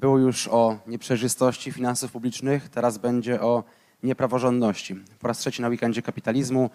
[0.00, 3.64] Było już o nieprzejrzystości finansów publicznych, teraz będzie o
[4.02, 4.96] niepraworządności.
[5.18, 6.70] Po raz trzeci na weekendzie kapitalizmu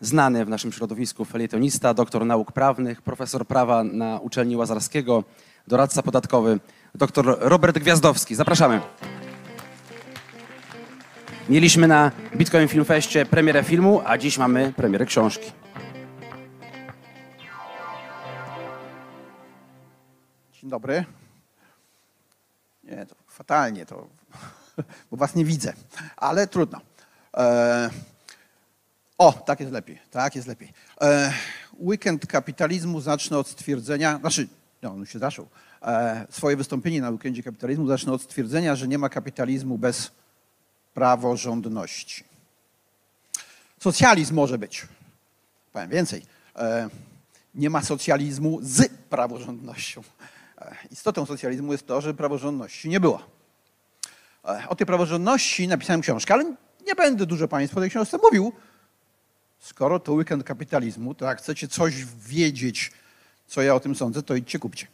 [0.00, 5.24] znany w naszym środowisku felietonista, doktor nauk prawnych, profesor prawa na uczelni Łazarskiego,
[5.66, 6.60] doradca podatkowy,
[6.94, 8.34] doktor Robert Gwiazdowski.
[8.34, 8.80] Zapraszamy.
[11.48, 15.52] Mieliśmy na Bitcoin Film Festie premierę filmu, a dziś mamy premierę książki.
[20.52, 21.04] Dzień dobry.
[22.86, 24.08] Nie, to fatalnie, to,
[25.10, 25.72] bo was nie widzę,
[26.16, 26.80] ale trudno.
[27.34, 27.90] E,
[29.18, 30.72] o, tak jest lepiej, tak jest lepiej.
[31.00, 31.32] E,
[31.78, 34.48] weekend kapitalizmu zacznę od stwierdzenia, znaczy,
[34.82, 35.48] no, on się zaczął.
[35.82, 40.10] E, swoje wystąpienie na weekendzie kapitalizmu zacznę od stwierdzenia, że nie ma kapitalizmu bez
[40.94, 42.24] praworządności.
[43.80, 44.86] Socjalizm może być.
[45.72, 46.22] Powiem więcej.
[46.56, 46.88] E,
[47.54, 50.02] nie ma socjalizmu z praworządnością.
[50.58, 53.22] E, Istotą socjalizmu jest to, że praworządności nie było.
[54.44, 56.44] E, O tej praworządności napisałem książkę, ale
[56.86, 58.52] nie będę dużo Państwu o tej książce mówił.
[59.58, 62.92] Skoro to weekend kapitalizmu, to jak chcecie coś wiedzieć,
[63.46, 64.86] co ja o tym sądzę, to idźcie kupcie.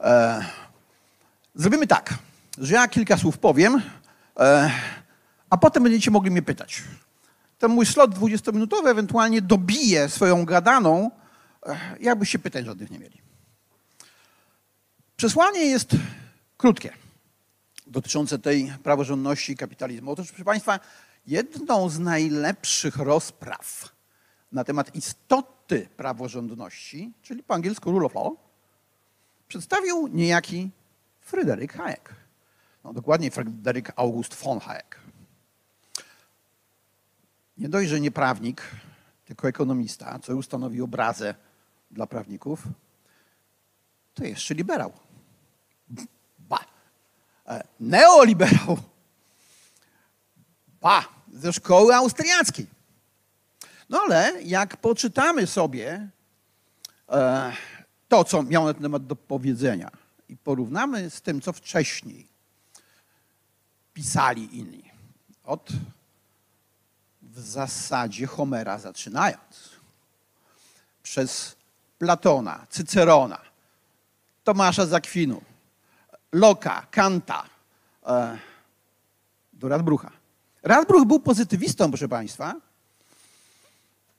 [0.00, 0.44] E,
[1.54, 2.14] Zrobimy tak,
[2.58, 3.82] że ja kilka słów powiem,
[5.50, 6.82] a potem będziecie mogli mnie pytać.
[7.58, 11.10] Ten mój slot 20-minutowy ewentualnie dobije swoją gadaną,
[12.00, 13.18] jakbyście pytań żadnych nie mieli.
[15.18, 15.90] Przesłanie jest
[16.56, 16.92] krótkie,
[17.86, 20.10] dotyczące tej praworządności i kapitalizmu.
[20.10, 20.80] Otóż, proszę Państwa,
[21.26, 23.92] jedną z najlepszych rozpraw
[24.52, 28.32] na temat istoty praworządności, czyli po angielsku rule of law,
[29.48, 30.70] przedstawił niejaki
[31.20, 32.14] Fryderyk Hayek.
[32.84, 35.00] No, dokładnie Fryderyk August von Hayek.
[37.56, 38.62] Nie dość, nie prawnik,
[39.24, 41.34] tylko ekonomista, co już stanowi obrazę
[41.90, 42.62] dla prawników,
[44.14, 45.07] to jeszcze liberał.
[47.48, 48.78] E, Neoliberał.
[50.80, 51.04] Ba.
[51.32, 52.66] Ze szkoły austriackiej.
[53.88, 56.08] No ale jak poczytamy sobie
[57.08, 57.52] e,
[58.08, 59.90] to, co miał na ten temat do powiedzenia
[60.28, 62.26] i porównamy z tym, co wcześniej
[63.94, 64.90] pisali inni,
[65.44, 65.68] od
[67.22, 69.70] w zasadzie Homera zaczynając,
[71.02, 71.56] przez
[71.98, 73.40] Platona, Cycerona,
[74.44, 75.42] Tomasza z Akwinu,
[76.32, 77.44] Loka, Kanta,
[78.06, 78.38] e,
[79.52, 80.10] do Radbrucha.
[80.62, 82.54] Radbruch był pozytywistą, proszę Państwa,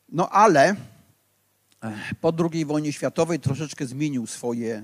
[0.10, 0.76] no ale
[1.84, 4.84] e, po II wojnie światowej troszeczkę zmienił swoje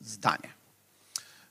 [0.00, 0.48] zdanie.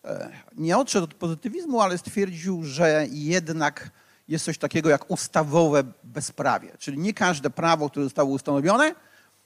[0.06, 3.90] E, Nie odszedł od pozytywizmu, ale stwierdził, że jednak
[4.28, 6.78] jest coś takiego jak ustawowe bezprawie.
[6.80, 8.96] Czyli nie każde prawo, które zostało ustanowione,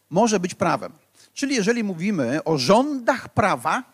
[0.10, 0.94] może być prawem.
[1.34, 3.93] Czyli jeżeli mówimy o rządach prawa,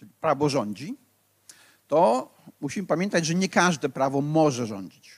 [0.00, 0.96] czyli prawo rządzi,
[1.88, 2.30] to
[2.60, 5.10] musimy pamiętać, że nie każde prawo może rządzić.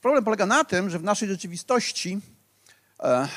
[0.00, 2.20] Problem polega na tym, że w naszej rzeczywistości
[3.00, 3.28] e,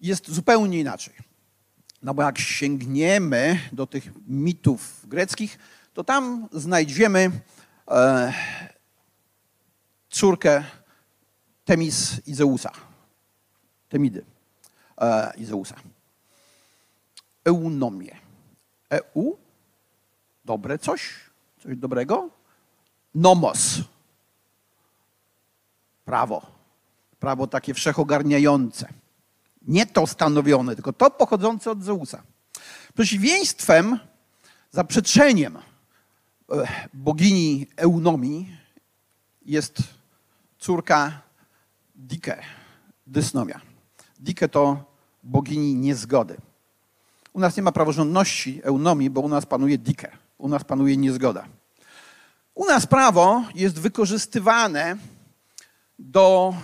[0.00, 1.14] jest zupełnie inaczej.
[2.02, 5.58] No bo jak sięgniemy do tych mitów greckich,
[5.94, 7.30] to tam znajdziemy
[7.88, 8.32] e,
[10.10, 10.64] córkę
[11.64, 12.72] Temis i Zeusa.
[13.88, 14.24] Temidy
[14.98, 15.76] e, i Zeusa.
[17.44, 18.16] Eunomię.
[18.90, 19.36] EU,
[20.44, 21.14] dobre coś,
[21.62, 22.28] coś dobrego.
[23.14, 23.80] Nomos,
[26.04, 26.46] prawo.
[27.20, 28.88] Prawo takie wszechogarniające.
[29.62, 32.22] Nie to stanowione, tylko to pochodzące od Zeusa.
[32.94, 33.98] Przeciwieństwem,
[34.70, 35.60] zaprzeczeniem e,
[36.94, 38.56] bogini Eunomii
[39.42, 39.82] jest
[40.58, 41.22] córka
[41.96, 42.42] Dike,
[43.06, 43.60] Dysnomia.
[44.20, 44.84] Dike to
[45.22, 46.36] bogini niezgody.
[47.32, 51.46] U nas nie ma praworządności Eunomii, bo u nas panuje Dike, u nas panuje niezgoda.
[52.54, 54.96] U nas prawo jest wykorzystywane
[55.98, 56.54] do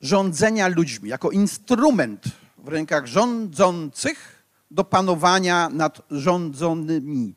[0.00, 2.24] rządzenia ludźmi, jako instrument
[2.58, 7.34] w rękach rządzących do panowania nad rządzonymi.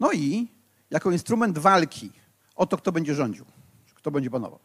[0.00, 0.48] No i
[0.90, 2.12] jako instrument walki
[2.54, 3.44] o to, kto będzie rządził,
[3.94, 4.58] kto będzie panował.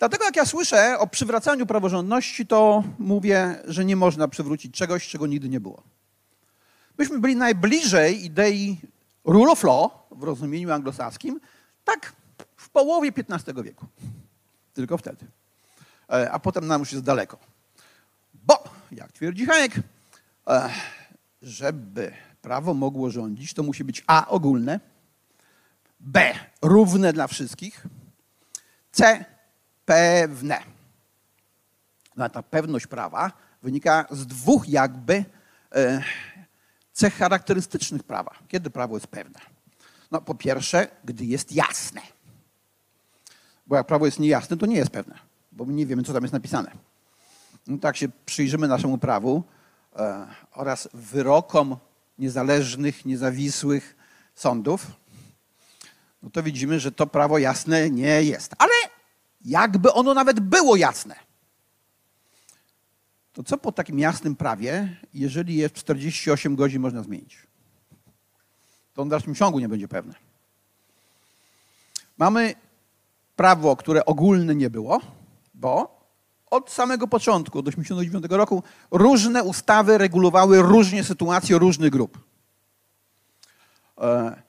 [0.00, 5.26] Dlatego jak ja słyszę o przywracaniu praworządności, to mówię, że nie można przywrócić czegoś, czego
[5.26, 5.82] nigdy nie było.
[6.98, 8.78] Myśmy byli najbliżej idei
[9.24, 11.40] rule of law w rozumieniu anglosaskim,
[11.84, 12.12] tak
[12.56, 13.86] w połowie XV wieku.
[14.74, 15.26] Tylko wtedy.
[16.12, 17.38] E, A potem nam już jest daleko.
[18.34, 19.72] Bo, jak twierdzi Hayek,
[20.46, 20.70] e,
[21.42, 22.12] żeby
[22.42, 24.80] prawo mogło rządzić, to musi być A ogólne,
[26.00, 27.86] B równe dla wszystkich,
[28.92, 29.24] C
[29.90, 30.62] pewne.
[32.16, 33.32] No ta pewność prawa
[33.62, 35.24] wynika z dwóch jakby
[35.74, 36.02] e,
[36.92, 38.34] cech charakterystycznych prawa.
[38.48, 39.40] Kiedy prawo jest pewne?
[40.10, 42.00] No, po pierwsze, gdy jest jasne.
[43.66, 45.18] Bo jak prawo jest niejasne, to nie jest pewne,
[45.52, 46.70] bo my nie wiemy, co tam jest napisane.
[47.66, 49.42] No, tak się przyjrzymy naszemu prawu
[49.96, 51.76] e, oraz wyrokom
[52.18, 53.96] niezależnych, niezawisłych
[54.34, 54.86] sądów,
[56.22, 58.54] no to widzimy, że to prawo jasne nie jest.
[58.58, 58.72] Ale
[59.44, 61.16] jakby ono nawet było jasne,
[63.32, 67.46] to co po takim jasnym prawie, jeżeli je w 48 godzin można zmienić?
[68.94, 70.14] To on w dalszym ciągu nie będzie pewne.
[72.18, 72.54] Mamy
[73.36, 75.00] prawo, które ogólne nie było,
[75.54, 76.00] bo
[76.50, 82.18] od samego początku, od 1989 roku, różne ustawy regulowały różnie sytuacje różnych grup.
[83.98, 84.42] E,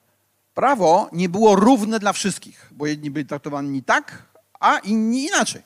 [0.54, 4.22] Prawo nie było równe dla wszystkich, bo jedni byli traktowani tak,
[4.62, 5.62] a inni inaczej.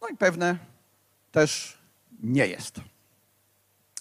[0.00, 0.58] No i pewne
[1.32, 1.78] też
[2.22, 2.80] nie jest.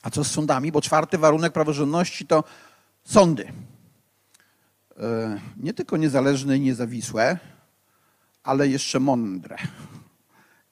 [0.03, 0.71] A co z sądami?
[0.71, 2.43] Bo czwarty warunek praworządności to
[3.03, 3.53] sądy.
[4.99, 7.37] E, Nie tylko niezależne i niezawisłe,
[8.43, 9.57] ale jeszcze mądre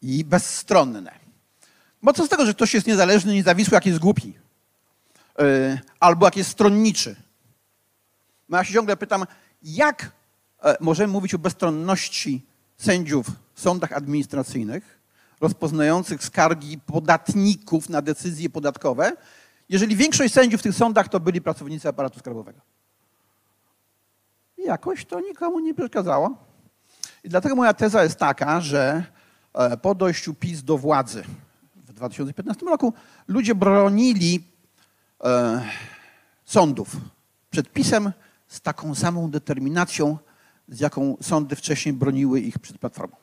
[0.02, 1.20] i bezstronne.
[2.04, 4.34] Bo co z tego, że ktoś jest niezależny, niezawisły, jak jest głupi?
[5.40, 7.16] E, Albo jak jest stronniczy?
[8.50, 9.26] No ja się ciągle pytam,
[9.64, 10.12] jak
[10.64, 12.49] e, możemy mówić o bezstronności
[12.80, 15.00] sędziów w sądach administracyjnych,
[15.42, 19.12] rozpoznających skargi podatników na decyzje podatkowe,
[19.70, 22.60] jeżeli większość sędziów w tych sądach to byli pracownicy aparatu skarbowego.
[24.58, 26.38] I jakoś to nikomu nie przeszkadzało.
[27.24, 29.04] I dlatego moja teza jest taka, że
[29.54, 31.24] e, po dojściu PiS do władzy
[31.76, 32.94] w 2015 roku
[33.28, 34.44] ludzie bronili
[35.24, 35.62] e,
[36.46, 36.96] sądów
[37.52, 38.12] przed PiSem
[38.48, 40.18] z taką samą determinacją,
[40.70, 43.16] z jaką sądy wcześniej broniły ich przed Platformą.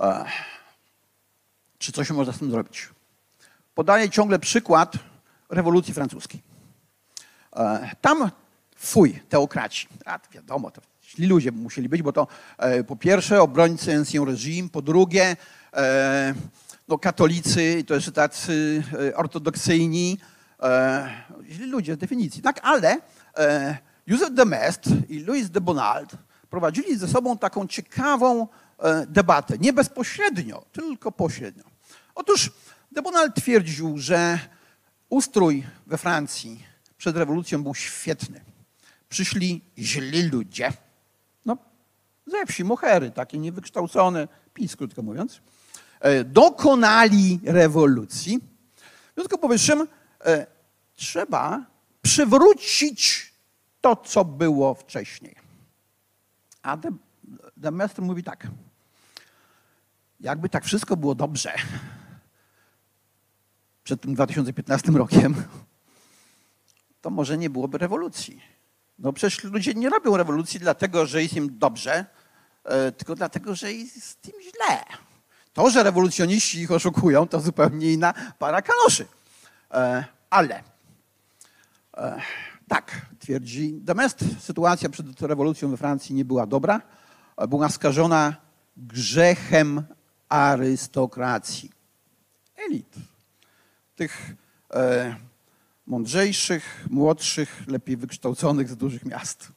[0.00, 0.24] E,
[1.78, 2.88] Czy coś można z tym zrobić?
[3.74, 4.92] Podaję ciągle przykład
[5.48, 6.42] rewolucji francuskiej.
[7.56, 8.30] E, Tam
[8.76, 9.88] fuj, teokraci.
[10.04, 12.26] A wiadomo, to źli ludzie musieli być, bo to
[12.58, 15.36] e, po pierwsze obrońcy ancien regime, po drugie
[15.72, 16.34] e,
[16.88, 20.18] no, katolicy, to jeszcze tacy e, ortodoksyjni,
[20.62, 22.42] e, źli ludzie z definicji.
[22.42, 23.00] Tak, ale
[23.36, 26.16] e, Józef de Maistre i Louis de Bonald
[26.50, 28.48] prowadzili ze sobą taką ciekawą
[28.78, 29.58] e, debatę.
[29.58, 31.64] Nie bezpośrednio, tylko pośrednio.
[32.14, 32.52] Otóż
[32.92, 34.38] de Bonald twierdził, że
[35.08, 36.64] ustrój we Francji
[36.98, 38.44] przed rewolucją był świetny.
[39.08, 40.72] Przyszli źli ludzie,
[41.46, 41.56] no
[42.26, 45.40] ze wsi, mohery, takie niewykształcone, PiS krótko mówiąc,
[46.00, 48.40] e, dokonali rewolucji.
[49.10, 49.88] W związku z powyższym
[50.24, 50.46] e,
[50.96, 51.66] trzeba
[52.02, 53.33] przywrócić
[53.84, 55.36] to, co było wcześniej.
[56.62, 56.88] A de,
[57.56, 58.46] de Maistre mówi tak.
[60.20, 61.54] Jakby tak wszystko było dobrze
[63.84, 65.34] przed tym 2015 rokiem,
[67.00, 68.42] to może nie byłoby rewolucji.
[68.98, 72.06] No przecież ludzie nie robią rewolucji dlatego, że jest im dobrze,
[72.64, 74.84] e, tylko dlatego, że jest im źle.
[75.52, 79.06] To, że rewolucjoniści ich oszukują, to zupełnie inna para kaloszy.
[79.70, 80.62] E, Ale
[81.96, 82.20] e,
[82.68, 86.80] tak, twierdzi Demest, sytuacja przed rewolucją we Francji nie była dobra.
[87.48, 88.36] Była skażona
[88.76, 89.82] grzechem
[90.28, 91.70] arystokracji.
[92.56, 92.94] Elit.
[93.96, 94.34] Tych
[94.74, 95.16] e,
[95.86, 99.52] mądrzejszych, młodszych, lepiej wykształconych z dużych miast.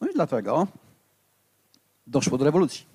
[0.00, 0.66] No i dlatego
[2.06, 2.86] doszło do rewolucji.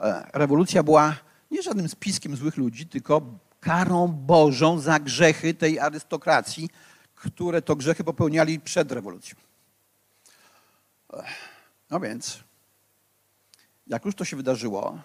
[0.00, 1.16] E, Rewolucja była
[1.50, 3.22] nie żadnym spiskiem złych ludzi, tylko
[3.60, 6.70] karą Bożą za grzechy tej arystokracji,
[7.18, 9.36] które to grzechy popełniali przed rewolucją.
[11.90, 12.40] No więc,
[13.86, 14.98] jak już to się wydarzyło,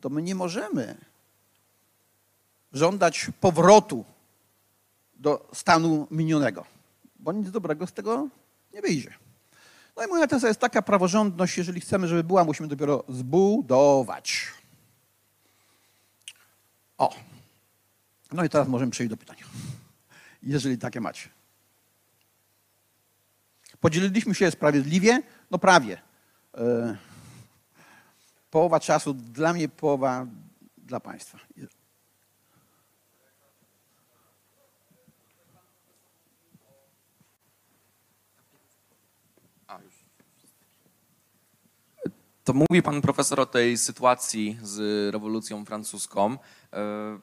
[0.00, 0.96] to my nie możemy
[2.72, 4.04] żądać powrotu
[5.14, 6.66] do stanu minionego,
[7.18, 8.28] bo nic dobrego z tego
[8.72, 9.14] nie wyjdzie.
[9.96, 14.46] No i moja teza jest taka, praworządność, jeżeli chcemy, żeby była, musimy dopiero zbudować.
[16.98, 17.14] O.
[18.32, 19.36] No i teraz możemy przejść do pytań.
[20.42, 21.35] Jeżeli takie macie.
[23.86, 25.22] Podzieliliśmy się sprawiedliwie?
[25.50, 25.98] No prawie.
[26.54, 26.96] E,
[28.50, 30.26] Połowa czasu dla mnie, połowa
[30.78, 31.38] dla Państwa.
[42.46, 44.78] To mówi pan profesor o tej sytuacji z
[45.12, 46.32] rewolucją francuską.
[46.72, 46.78] E,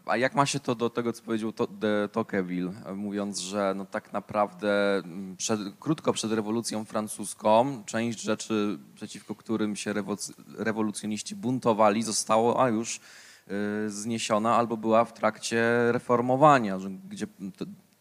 [0.06, 3.86] A jak ma się to do tego, co powiedział de Tocqueville, e, mówiąc, że no
[3.86, 9.94] tak naprawdę mm, przed, krótko przed rewolucją francuską część rzeczy, przeciwko którym się
[10.58, 16.78] rewolucjoniści buntowali, zostało a już y, zniesiona albo była w trakcie reformowania,
[17.10, 17.28] gdzie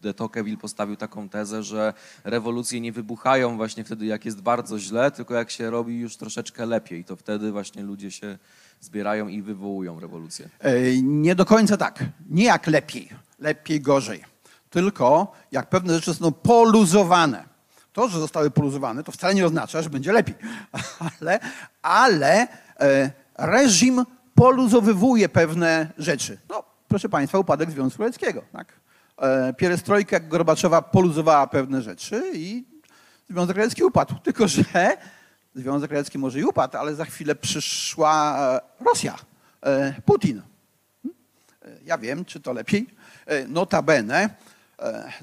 [0.02, 1.94] de Tocqueville postawił taką tezę, że
[2.24, 6.66] rewolucje nie wybuchają właśnie wtedy, jak jest bardzo źle, tylko jak się robi już troszeczkę
[6.66, 8.38] lepiej, to wtedy właśnie ludzie się
[8.80, 10.48] zbierają i wywołują rewolucję.
[10.60, 12.04] E, Nie do końca tak.
[12.30, 14.24] Nie jak lepiej, lepiej, gorzej.
[14.70, 17.44] Tylko jak pewne rzeczy są poluzowane.
[17.92, 20.34] To, że zostały poluzowane, to wcale nie oznacza, że będzie lepiej.
[21.20, 21.40] Ale,
[21.82, 22.48] ale
[22.80, 24.04] e, reżim
[24.34, 26.38] poluzowywuje pewne rzeczy.
[26.48, 28.42] No, proszę Państwa, upadek Związku Radzieckiego.
[28.52, 28.81] Tak?
[29.18, 32.64] E, Pierestrojka Gorbaczowa poluzowała pewne rzeczy i
[33.30, 34.14] Związek Radziecki upadł.
[34.24, 34.64] Tylko, że
[35.54, 38.38] Związek Radziecki może i upadł, ale za chwilę przyszła
[38.80, 39.18] e, Rosja,
[39.62, 40.42] e, Putin.
[41.84, 42.86] Ja wiem, czy to lepiej.
[43.48, 44.30] Notabene,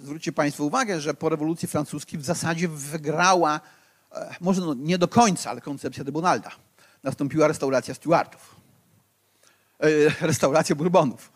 [0.04, 3.60] zwróćcie Państwo uwagę, że po rewolucji francuskiej w zasadzie wygrała,
[4.42, 6.52] może no nie do końca, ale koncepcja de Bonalda.
[7.04, 8.56] Nastąpiła restauracja Stuartów.
[10.22, 11.32] Restauracja Bourbonów.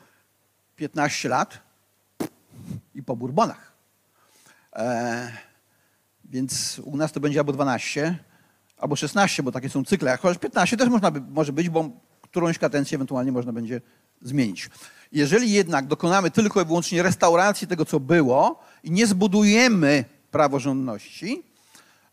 [0.76, 1.60] 15 lat
[2.96, 3.74] i po Bourbonach.
[4.76, 5.32] E,
[6.26, 8.18] Więc u nas to będzie albo 12,
[8.78, 10.18] albo 16, bo takie są cykle.
[10.18, 11.90] Chociaż 15 też można by, może być, bo
[12.22, 13.82] którąś kadencję ewentualnie można będzie
[14.22, 14.70] zmienić.
[15.12, 21.44] Jeżeli jednak dokonamy tylko i wyłącznie restauracji tego, co było i nie zbudujemy praworządności,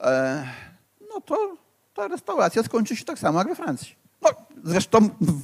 [0.01, 0.47] e,
[1.15, 1.57] no to
[1.95, 3.95] ta restauracja skończy się tak samo jak we Francji.
[4.23, 4.31] No,
[4.65, 5.43] zresztą w,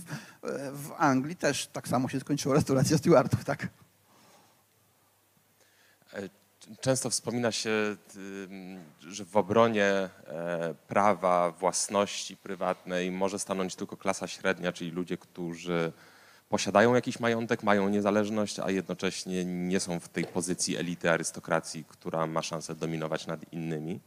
[0.73, 3.69] w Anglii też tak samo się skończyła restauracja Stuartów, tak?
[6.81, 7.97] Często wspomina się,
[9.01, 10.11] że w obronie e,
[10.89, 15.93] prawa własności prywatnej może stanąć tylko klasa średnia, czyli ludzie, którzy
[16.49, 22.27] posiadają jakiś majątek, mają niezależność, a jednocześnie nie są w tej pozycji elity arystokracji, która
[22.27, 24.01] ma szansę dominować nad innymi.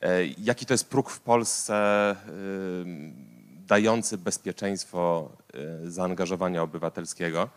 [0.00, 2.16] E, Jaki to jest próg w Polsce
[3.66, 7.48] dający bezpieczeństwo e, zaangażowania obywatelskiego?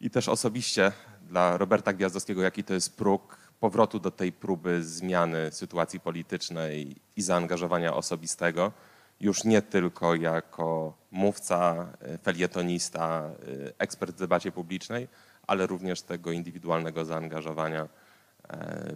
[0.00, 0.92] I też osobiście
[1.28, 7.22] dla Roberta Gwiazdowskiego, jaki to jest próg powrotu do tej próby zmiany sytuacji politycznej i
[7.22, 8.72] zaangażowania osobistego,
[9.20, 15.08] już nie tylko jako mówca, e, felietonista, e, ekspert w debacie publicznej,
[15.46, 17.88] ale również tego indywidualnego zaangażowania e,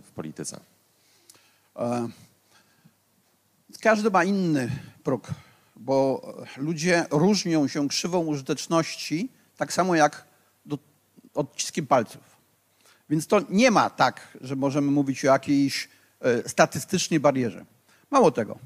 [0.00, 0.60] w polityce.
[3.80, 4.70] Każdy ma inny
[5.04, 5.30] próg,
[5.76, 6.22] bo
[6.56, 10.24] ludzie różnią się krzywą użyteczności tak samo jak
[11.34, 12.35] odciskiem palców.
[13.10, 15.88] Więc to nie ma tak, że możemy mówić o jakiejś
[16.20, 17.64] e, statystycznej barierze.
[18.10, 18.58] Mało tego.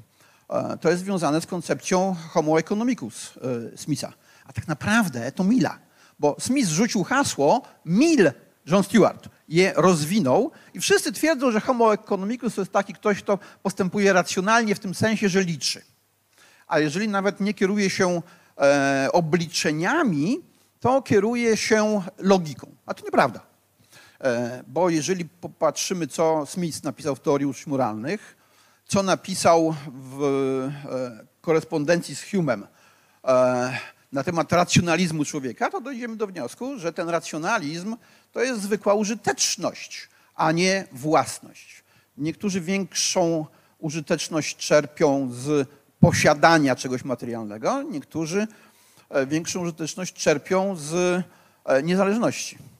[0.49, 3.33] e, To jest związane z koncepcją homo economicus
[3.73, 4.13] e, Smitha.
[4.45, 5.79] A tak naprawdę to Mila.
[6.19, 8.31] Bo Smith rzucił hasło Mill
[8.65, 13.39] John Stewart je rozwinął i wszyscy twierdzą, że homo economicus to jest taki ktoś, kto
[13.63, 15.81] postępuje racjonalnie w tym sensie, że liczy.
[16.67, 18.21] A jeżeli nawet nie kieruje się
[19.11, 20.41] obliczeniami,
[20.79, 22.75] to kieruje się logiką.
[22.85, 23.50] A to nieprawda.
[24.21, 28.37] E, bo jeżeli popatrzymy, co Smith napisał w teorii uczuć moralnych,
[28.85, 32.67] co napisał w e, korespondencji z Humem
[33.23, 33.77] e,
[34.11, 37.95] na temat racjonalizmu człowieka, to dojdziemy do wniosku, że ten racjonalizm
[38.31, 41.83] to jest zwykła użyteczność, a nie własność.
[42.17, 43.45] Niektórzy większą
[43.79, 48.47] użyteczność czerpią z posiadania czegoś materialnego, niektórzy
[49.27, 51.23] większą użyteczność czerpią z
[51.83, 52.70] niezależności.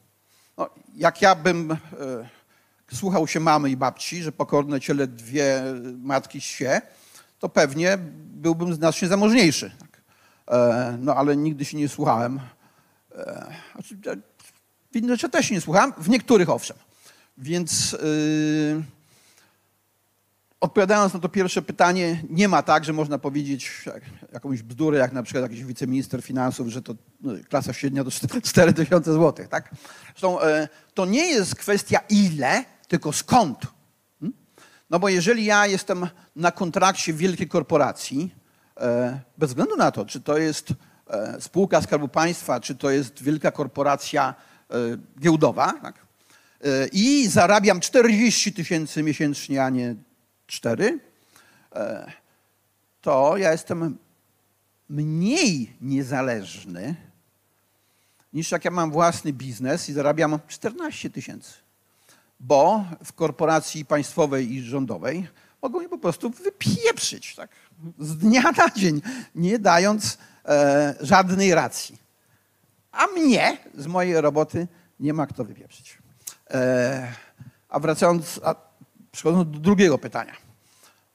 [0.62, 1.78] No, jak ja bym e,
[2.94, 5.64] słuchał się mamy i babci, że pokorne ciele dwie
[5.98, 6.82] matki się,
[7.40, 9.72] to pewnie byłbym znacznie zamożniejszy.
[9.80, 10.02] Tak.
[10.48, 12.40] E, no ale nigdy się nie słuchałem.
[13.16, 13.98] E, znaczy,
[14.92, 16.78] w innych rzeczy też się nie słuchałem, w niektórych owszem.
[17.38, 18.84] Więc yy,
[20.62, 24.04] odpowiadając na to pierwsze pytanie, nie ma tak, że można powiedzieć jak,
[24.34, 29.14] jakąś bzdurę, jak na przykład jakiś wiceminister finansów, że to no, klasa średnia to 4000
[29.20, 29.48] zł.
[29.50, 29.70] Tak?
[30.08, 33.58] Zresztą e, to nie jest kwestia ile, tylko skąd.
[34.20, 34.38] Hmm?
[34.90, 38.36] No bo jeżeli ja jestem na kontrakcie wielkiej korporacji,
[38.78, 40.74] e, bez względu na to, czy to jest
[41.10, 44.36] e, spółka Skarbu Państwa, czy to jest wielka korporacja
[45.20, 46.06] giełdowa, tak?
[46.92, 49.96] I zarabiam 40 tysięcy miesięcznie, a nie
[50.52, 51.00] 4,
[51.76, 52.12] e,
[53.02, 53.98] to ja jestem
[54.90, 56.96] mniej niezależny
[58.34, 61.54] niż jak ja mam własny biznes i zarabiam 14 tysięcy.
[62.40, 65.28] Bo w korporacji państwowej i rządowej
[65.62, 67.50] mogą mnie po prostu wypieprzyć tak?
[68.00, 69.02] z dnia na dzień,
[69.36, 71.98] nie dając e, żadnej racji.
[72.92, 74.68] A mnie z mojej roboty
[75.00, 75.98] nie ma kto wypieprzyć.
[76.50, 77.14] E,
[77.70, 78.71] a wracając, a
[79.12, 80.34] przechodząc do drugiego pytania.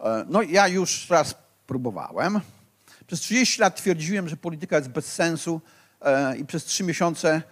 [0.01, 1.35] E, no ja już raz
[1.67, 2.41] próbowałem.
[3.07, 5.61] Przez 30 lat twierdziłem, że polityka jest bez sensu,
[6.01, 7.43] e, i przez trzy miesiące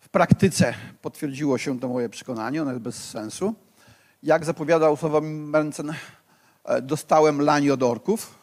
[0.00, 3.54] w praktyce potwierdziło się to moje przekonanie, ono jest bez sensu.
[4.22, 5.94] Jak zapowiadał Sławomir Mencen,
[6.64, 8.38] e, dostałem lani od orków.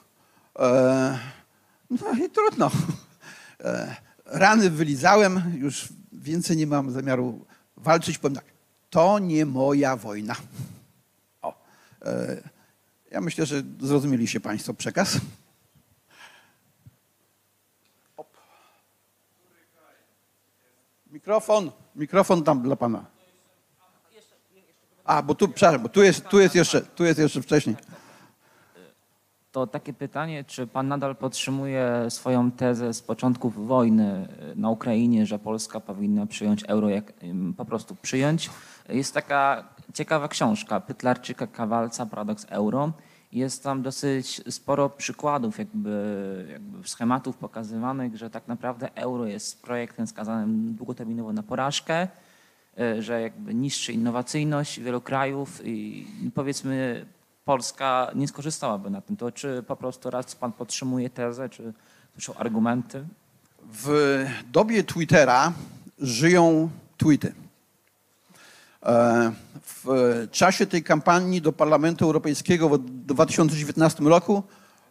[1.89, 2.71] No i trudno.
[4.25, 7.45] Rany wylizałem, już więcej nie mam zamiaru
[7.77, 8.17] walczyć.
[8.17, 8.45] Powiem tak,
[8.89, 10.35] to nie moja wojna.
[12.05, 12.41] E,
[13.11, 15.17] Ja myślę, że zrozumieliście Państwo przekaz.
[21.11, 23.05] Mikrofon, mikrofon tam dla Pana.
[25.05, 27.75] A, bo tu, przepraszam, bo tu jest, tu jest, jeszcze, tu jest jeszcze wcześniej.
[29.51, 35.39] To takie pytanie, czy pan nadal podtrzymuje swoją tezę z początków wojny na Ukrainie, że
[35.39, 37.13] Polska powinna przyjąć euro, jak
[37.57, 38.49] po prostu przyjąć?
[38.89, 42.91] Jest taka ciekawa książka Pytlarczyka Kawalca, Paradoks Euro.
[43.31, 50.07] Jest tam dosyć sporo przykładów, jakby, jakby schematów pokazywanych, że tak naprawdę euro jest projektem
[50.07, 52.07] skazanym długoterminowo na porażkę,
[52.79, 57.05] y, że jakby niszczy innowacyjność wielu krajów i powiedzmy
[57.45, 59.17] Polska nie skorzystałaby na tym.
[59.17, 61.73] To czy po prostu raz pan podtrzymuje tezę, czy
[62.19, 63.05] są argumenty?
[63.71, 65.53] W dobie Twittera
[65.99, 67.33] żyją tweety.
[68.85, 69.31] E,
[69.83, 74.43] W czasie tej kampanii do Parlamentu Europejskiego w 2019 roku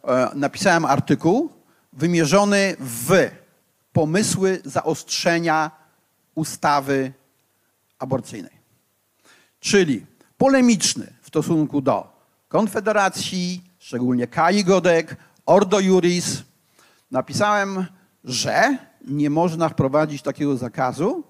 [0.03, 1.49] e, napisałem artykuł
[1.93, 3.31] wymierzony w
[3.93, 5.71] pomysły zaostrzenia
[6.35, 7.13] ustawy
[7.99, 8.51] aborcyjnej.
[9.59, 10.05] Czyli
[10.37, 12.15] polemiczny w stosunku do
[12.47, 16.43] Konfederacji, szczególnie Kai Godek, Ordo Juris.
[17.11, 17.85] Napisałem,
[18.23, 21.23] że nie można wprowadzić takiego zakazu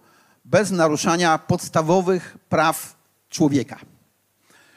[0.46, 2.96] bez naruszania podstawowych praw
[3.30, 3.80] człowieka.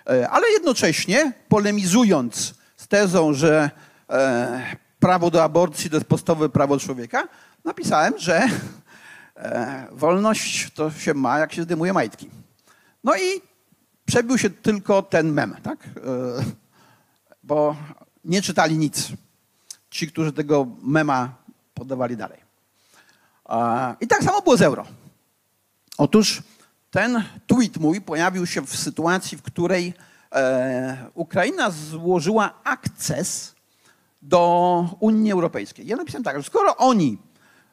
[0.07, 3.71] E, Ale jednocześnie polemizując z tezą, że
[4.11, 7.29] e, prawo do aborcji to jest podstawowe prawo człowieka,
[7.65, 8.47] napisałem, że
[9.37, 12.31] e, wolność to się ma, jak się zdejmuje majtki.
[13.05, 13.43] No i
[14.05, 15.79] przebił się tylko ten mem, tak?
[17.43, 17.77] Bo
[18.25, 19.09] nie czytali nic.
[19.91, 21.35] Ci, którzy tego mema
[21.75, 22.39] podawali dalej.
[24.01, 24.87] I tak samo było z euro.
[25.99, 26.43] Otóż
[26.91, 29.95] ten tweet mój pojawił się w sytuacji, w której
[30.33, 33.55] e, Ukraina złożyła akces
[34.23, 35.87] do Unii Europejskiej.
[35.87, 37.19] Ja napisałem tak, że skoro oni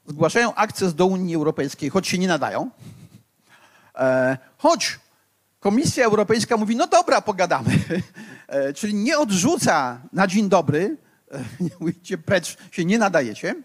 [0.07, 2.69] zgłaszają akces do Unii Europejskiej, choć się nie nadają,
[3.95, 4.99] e, choć
[5.59, 7.79] Komisja Europejska mówi, no dobra, pogadamy,
[8.47, 10.97] e, czyli nie odrzuca na dzień dobry,
[11.31, 11.43] e,
[11.79, 13.55] mówicie precz, się nie nadajecie,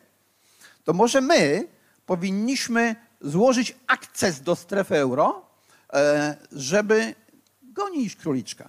[0.85, 1.69] to może my
[2.07, 5.47] powinniśmy złożyć akces do strefy euro,
[5.93, 7.15] e, żeby
[7.63, 8.69] gonić króliczka.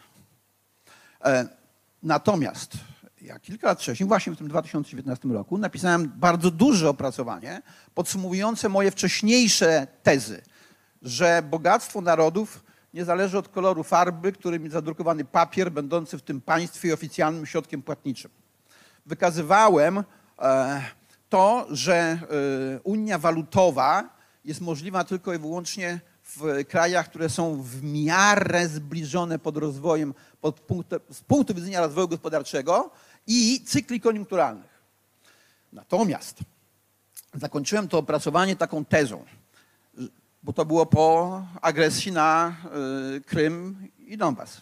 [1.26, 1.62] E,
[2.04, 2.74] Natomiast
[3.22, 7.62] ja kilka lat wcześniej, właśnie w tym 2019 roku, napisałem bardzo duże opracowanie
[7.94, 10.42] podsumowujące moje wcześniejsze tezy,
[11.02, 16.42] że bogactwo narodów nie zależy od koloru farby, którym jest zadrukowany papier będący w tym
[16.42, 18.32] państwie oficjalnym środkiem płatniczym.
[19.06, 20.04] Wykazywałem
[20.40, 20.82] e,
[21.30, 22.20] to, że
[22.84, 24.10] Unia Walutowa
[24.46, 30.60] jest możliwa tylko i wyłącznie w krajach, które są w miarę zbliżone pod rozwojem, pod
[30.60, 32.92] punktem, z punktu widzenia rozwoju gospodarczego
[33.28, 34.82] i cykli koniunkturalnych.
[35.74, 36.40] Natomiast
[37.34, 39.26] zakończyłem to opracowanie taką tezą,
[40.44, 42.56] bo to było po agresji na
[43.18, 44.62] y, Krym i Donbas,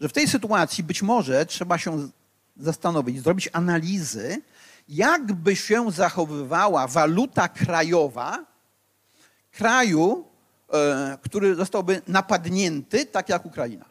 [0.00, 2.08] że w tej sytuacji być może trzeba się
[2.56, 4.42] zastanowić, zrobić analizy,
[4.88, 8.55] jak by się zachowywała waluta krajowa
[9.56, 10.24] kraju,
[10.72, 13.84] e, który zostałby napadnięty, tak jak Ukraina.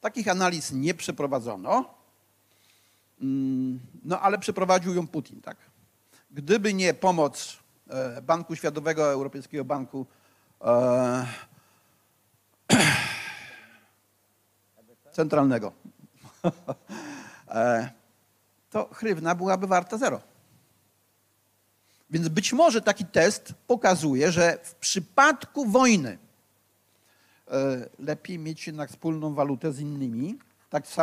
[0.00, 1.94] Takich analiz nie przeprowadzono,
[3.20, 5.56] Mm, no ale przeprowadził ją Putin, tak?
[6.30, 7.58] Gdyby nie pomoc
[7.90, 10.06] e, Banku Światowego, Europejskiego Banku
[10.64, 11.26] e,
[15.12, 15.72] Centralnego,
[18.70, 20.20] to hrywna byłaby warta zero.
[22.10, 26.18] Więc być może taki test pokazuje, że w przypadku wojny
[27.48, 30.38] e, lepiej mieć jednak wspólną walutę z innymi,
[30.70, 30.94] tak samo